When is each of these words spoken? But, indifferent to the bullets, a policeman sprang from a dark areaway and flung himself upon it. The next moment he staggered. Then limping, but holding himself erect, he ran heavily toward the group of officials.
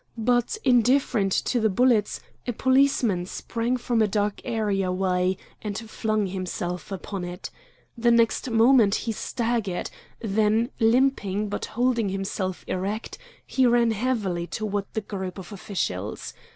But, 0.17 0.57
indifferent 0.63 1.31
to 1.31 1.59
the 1.59 1.69
bullets, 1.69 2.21
a 2.47 2.53
policeman 2.53 3.27
sprang 3.27 3.77
from 3.77 4.01
a 4.01 4.07
dark 4.07 4.41
areaway 4.43 5.37
and 5.61 5.77
flung 5.77 6.25
himself 6.25 6.91
upon 6.91 7.23
it. 7.23 7.51
The 7.95 8.09
next 8.09 8.49
moment 8.49 8.95
he 9.05 9.11
staggered. 9.11 9.91
Then 10.19 10.71
limping, 10.79 11.49
but 11.49 11.65
holding 11.77 12.09
himself 12.09 12.65
erect, 12.67 13.19
he 13.45 13.67
ran 13.67 13.91
heavily 13.91 14.47
toward 14.47 14.85
the 14.93 15.01
group 15.01 15.37
of 15.37 15.51
officials. 15.51 16.33